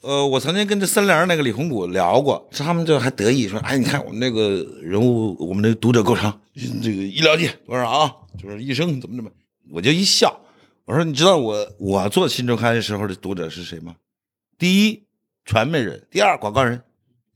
[0.00, 6.32] 呃，我曾经跟这三联那个李洪谷聊过，他们就还得意说，哎，你看我们那个人物，我们那个读者构成，
[6.82, 8.10] 这个医疗界多少啊？
[8.42, 9.30] 就是医生怎么怎么，
[9.72, 10.40] 我就一笑。
[10.86, 13.96] 我说：“你知道我我做新周刊的时候的读者是谁吗？
[14.58, 15.04] 第一，
[15.44, 16.82] 传媒人；第二，广告人。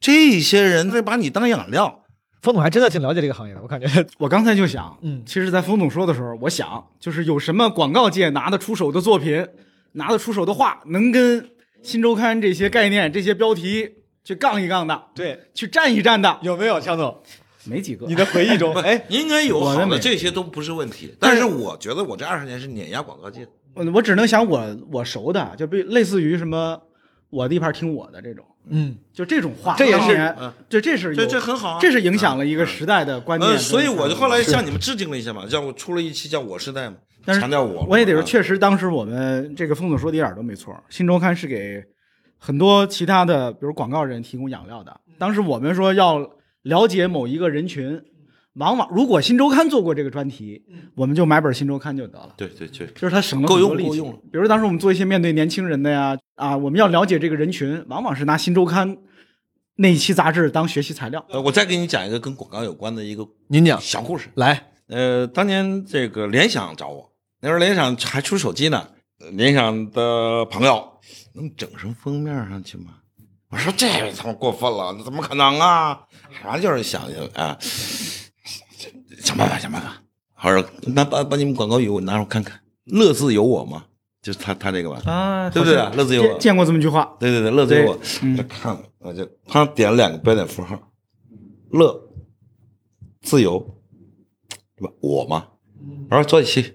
[0.01, 2.05] 这些人在把你当养料。
[2.41, 3.61] 冯总还真的挺了解这个行业的。
[3.61, 3.87] 我感觉，
[4.19, 9.47] 我刚才就想，嗯，其实，在冯总说的时候，我想，就是有什么广告界拿得出手的作品，
[9.93, 11.51] 拿得出手的话，能跟
[11.83, 17.23] 新周刊这些概念、这些标题去杠一杠的，对，去站一站的，有没有，强总？
[17.65, 18.07] 没几个。
[18.07, 21.15] 你的回忆中， 哎，应该有好的，我的没这些都不是问题。
[21.21, 23.51] 但是我觉得我这二十年是碾压广告界的。
[23.75, 26.81] 我我只能想我我熟的，就比类似于什么
[27.31, 33.59] 我的地盘听我的这种，嗯，就这种话，这也是当年嗯这这是这这很好啊这是影响了一个时代的观念。
[33.59, 37.87] 所以我就后来向你们致敬了一下嘛，叫我出了一期叫《我时代》嘛，但是强调我。
[37.89, 40.77] 我也得说，啊确实当时我们这个封总说的一点都没错。
[40.89, 41.83] 新周刊是给
[42.37, 45.01] 很多其他的，比如广告人提供养料的。
[45.19, 46.29] 当时我们说要
[46.63, 48.03] 了解某一个人群，
[48.61, 50.63] 往往如果新周刊做过这个专题，
[50.95, 52.35] 我们就买本新周刊就得了。
[52.37, 54.19] 对对对，就是它省了够很多力气用够用了。
[54.31, 58.99] 比如当时我们做一些面对年轻人的呀，啊，我们要了解这个人群，往往是拿新周刊
[59.77, 61.25] 那一期杂志当学习材料。
[61.31, 64.29] 呃，我再给你讲一个跟广告有关的一个您讲小故事。
[64.35, 68.89] 来，呃，当年这个联想找我，那时候联想还出手机呢，
[69.21, 70.87] 呃联想的朋友
[71.33, 72.97] 能整成封面上去吗？
[73.49, 75.99] 我说这他妈过分了，那怎么可能啊？
[76.41, 77.59] 反正就是想想啊，
[79.23, 79.93] 想办法想办法。
[80.33, 83.85] 好说那把把你们广告语我拿出看看，乐自有我嘛，
[84.23, 87.15] 就是他他这个吧，啊，对不对乐自有我见见过这么一句话。
[87.21, 87.99] 对对对，乐自有我。
[88.23, 90.79] 嗯我看了，我就他点了两个标点符号，
[91.71, 92.09] 乐，
[93.23, 93.59] 自由，
[94.77, 94.93] 对吧？
[95.01, 95.47] 我嘛，
[96.11, 96.75] 我说做一期，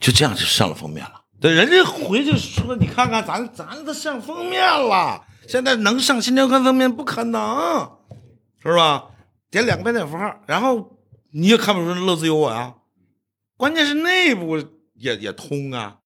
[0.00, 1.22] 就这样就上了封面了。
[1.40, 7.88] 对，人家回去说，你看看咱咱都上封面了，现在能上新周刊封面不可能，
[8.60, 9.04] 是吧？
[9.50, 10.93] 点两个标点符号，然后
[11.36, 12.74] 你也看不出乐自有我呀、
[13.56, 14.56] 关键是内部
[14.94, 15.98] 也也通啊。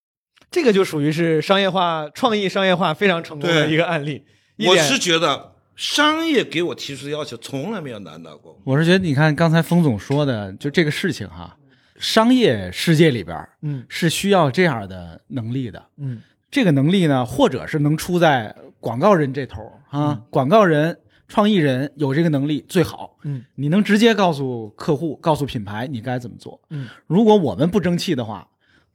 [0.50, 4.24] 这个就属于是商业化、创意商业化非常成功的一个案例。
[4.66, 8.72] 我是觉得商业给我提出的要求从来没有难到过我。
[8.72, 11.58] 我是觉得，你看刚才封总说的，就这个事情哈，
[11.98, 15.86] 商业世界里边嗯是需要这样的能力的。
[15.98, 23.16] 嗯这个能力呢，或者是能出在广告人这头啊，嗯广告人、创意人有这个能力最好。
[23.22, 26.60] 嗯你能直接告诉客户、告诉品牌你该怎么做。
[26.70, 28.48] 嗯，如果我们不争气的话，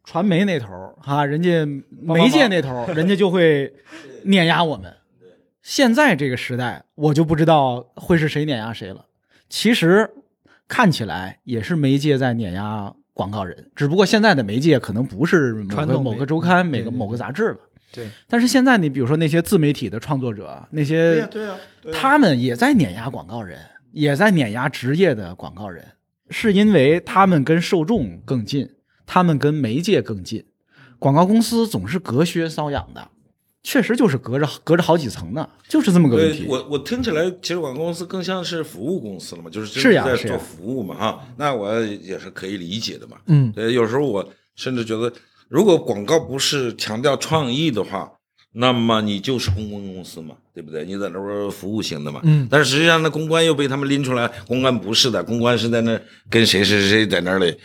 [0.03, 3.73] 传媒那头儿哈，人家媒介那头儿，人家就会
[4.23, 4.93] 碾压我们。
[5.61, 9.05] 现在这个时代，我就不知道会是谁碾压谁了。
[9.47, 10.09] 其实
[10.67, 17.57] 看起来也是媒介在碾压广告人，只不过现在的媒介可能不是某个某个周刊、每个某个杂志了。
[17.93, 21.55] 对，但是现在你比如说那些自媒体的创作者，那些对呀、
[21.93, 23.59] 他们也在碾压广告人，
[23.91, 25.85] 也在碾压职业的广告人，
[26.31, 28.67] 是因为他们跟受众更近，
[29.05, 30.43] 他们跟媒介更近。
[30.97, 33.09] 广告公司总是隔靴搔痒的，
[33.61, 36.45] 确实就是隔着隔着好几层呢，就是这么个问题。
[36.47, 43.17] 我我听起来，其实广告公司更像是服务公司了嘛，就是真是呀是做服务嘛，哈，那我也是可以理解的嘛。
[43.27, 45.11] 嗯对，有时候我甚至觉得，
[45.53, 48.11] 如果广告不是强调创意的话，
[48.53, 50.83] 那么你就是公关公司嘛，对不对？
[50.83, 52.19] 你在那边服务型的嘛。
[52.23, 57.55] 嗯但是实际上，那公关又被他们拎出来，公关不是的，公关是在那跟谁谁谁在那里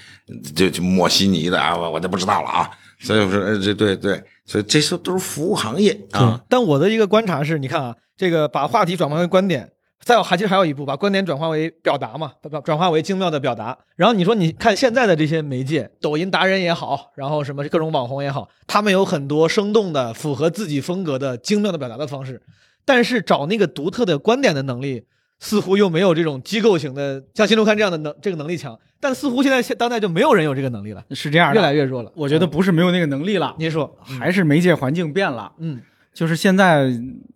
[0.55, 2.71] 就就抹稀泥的啊，我我就不知道了啊。
[3.01, 6.39] 所以我说，呃这对对，所以这些都是服务行业啊。
[6.47, 9.71] 但我的一个观察是，你看啊，这个把话题转换为观点，
[10.09, 13.77] 再有还其实还有一步，把观点转化为表达嘛，把转化为精妙的表达。
[13.95, 22.41] 然后你说，你看现在的这些媒介，抖音达人也好，然后什么各种网红也好，他们有很多生动的、符合自己风格的精妙的表达的方式，
[22.87, 25.05] 但是找那个独特的观点的能力，
[25.41, 28.79] 似乎又没有这种机构型的像新周刊这样的能这个能力强。
[28.99, 32.11] 但似乎现在现当代就没有人有这个能力了，是这样的，越来越弱了。
[32.17, 35.53] 我觉得不是没有那个能力了，您说，还是媒介环境变了。
[35.59, 35.83] 嗯
[36.15, 36.91] 就是现在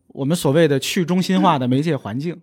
[0.09, 2.41] 我们所谓的去中心化的媒介环境，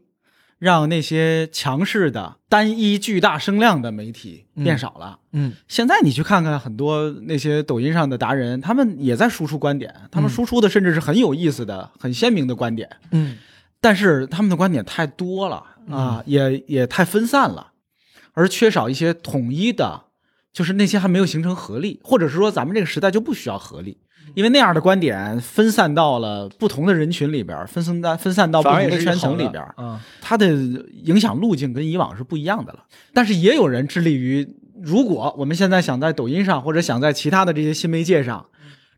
[0.59, 5.19] 让那些强势的、单一巨大声量的媒体变少了。
[5.31, 13.37] 嗯现在你去看看很多那些抖音上的达人，他们也在输出观点，他们输出的甚至是很有意思的、很鲜明的观点，嗯
[13.79, 17.71] 但是他们的观点太多了啊，也也太分散了，
[18.33, 20.03] 而缺少一些统一的，
[20.51, 23.99] 就是那些还没有形成合力，或者是说咱们这个时代就不需要合力。
[24.35, 30.47] 因为那样的观点分散到了不同的人群里边，分散到分散到不同的圈层里边，嗯，它的
[31.03, 32.85] 影响路径跟以往是不一样的了。
[33.13, 34.47] 但是也有人致力于，
[34.81, 38.45] 如果我们现在想在抖音上或者想在其他的这些新媒介上，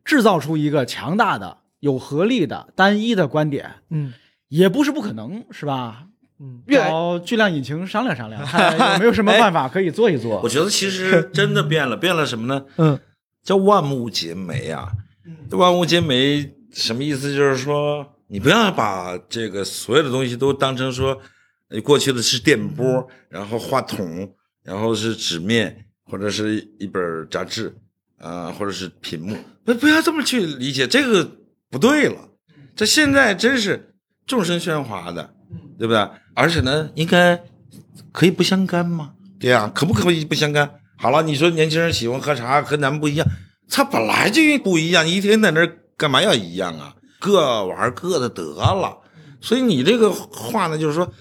[0.03, 4.13] 制造出一个强大的、有合力的、单一的观点，嗯
[4.49, 6.03] 也不是不可能，是吧？
[6.41, 10.49] 嗯，越找巨量引擎商量商量， 看有没有什么办法可以做一做我。
[10.49, 12.65] 觉得其实 真的变了，变了什么呢？
[12.77, 12.99] 嗯
[13.43, 14.89] 叫万物皆媒啊。
[15.49, 17.35] 这万物皆媒什么意思？
[17.35, 21.19] 就是说，你不要把这个所有的东西都当成说，
[21.69, 27.75] 呃过去的是电波，然后话筒，然后是纸面，或者是一本杂志，
[28.17, 31.37] 啊、或者是屏幕，不不要这么去理解，这个
[31.69, 32.29] 不对了。
[32.75, 33.93] 这现在真是
[34.25, 35.33] 众声喧哗的，
[35.77, 36.09] 对不对？
[36.33, 37.43] 而且呢，应该
[38.11, 39.13] 可以不相干吗？
[39.39, 40.79] 对呀、可不可以不相干？
[40.97, 43.27] 好了，你说年轻人喜欢喝茶，和咱们不一样，
[43.71, 46.93] 他本来就不一样，一天在那儿干嘛要一样啊？
[47.19, 48.97] 各玩各的得了。
[49.39, 51.11] 所以你这个话呢，就是说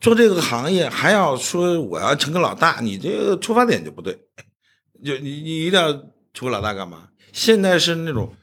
[0.00, 4.18] 做这个行业还要说我要成个老大，你这个出发点就不对。
[5.04, 5.92] 就你你一定要
[6.34, 7.08] 出个老大干嘛？
[7.32, 8.34] 现在是那种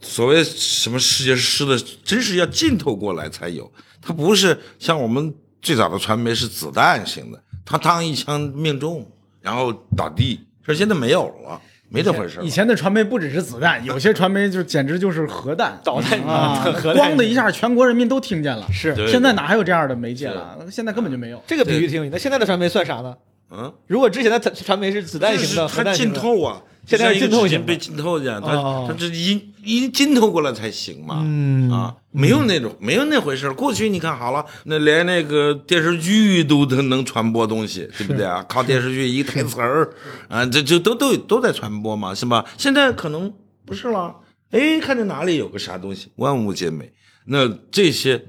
[0.00, 3.70] 所谓什么世界师的，真是要浸透过来才有。
[4.00, 9.06] 它不是像我们最早的传媒是子弹型的，他当一枪命中，
[9.40, 10.40] 然后倒地。
[10.64, 11.60] 说现在没有了，
[11.90, 12.44] 没这回事了。
[12.44, 18.66] 以前的传媒不只是子弹，有些传媒就简直就是核弹、 导弹啊核弹咣的一下，全国人民都听见了。
[18.72, 20.56] 是现在哪还有这样的媒介了？
[20.70, 21.42] 现在根本就没有。
[21.46, 22.12] 这个比喻挺有意思。
[22.12, 23.14] 那现在的传媒算啥呢？
[23.50, 31.20] 嗯，如果之前的传传媒是子弹型的、核它浸透啊，现在是浸透型被浸透一样，它哦它这一一浸透过来才行嘛。
[31.24, 33.54] 嗯啊，没有那种没有那回事儿。
[33.54, 38.44] 过去你看好了，那连那个电视剧都它能传播东西，对不对啊？
[38.48, 39.92] 靠电视剧一个台词儿
[40.28, 42.44] 啊，这就都都都在传播嘛，是吧？
[42.56, 43.32] 现在可能
[43.66, 44.14] 不是了。
[44.52, 46.92] 哎，看见哪里有个啥东西，万物皆美。
[47.26, 48.26] 那这些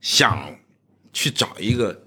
[0.00, 0.50] 想
[1.16, 1.98] 去找一个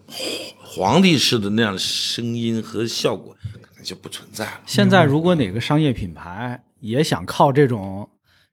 [0.61, 4.61] 皇帝式的那样的声音和效果，可能就不存在了。
[4.67, 8.07] 现在如果哪个商业品牌也想靠这种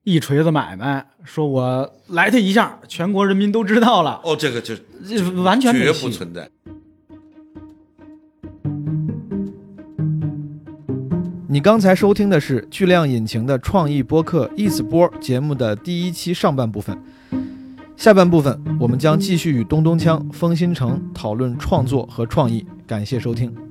[0.05, 4.75] 一锤子买卖，说我来他一下，全国人民都知道了，哦，这个就
[5.07, 6.51] 这完全绝不存在。
[11.51, 16.99] 你刚才收听的是巨量引擎的创意播客《一子播》节目的第一期上半部分。
[17.97, 22.65] 下半部分我们将继续与东东锵、风新城讨论创作和创意。
[22.87, 23.66] 感谢收听。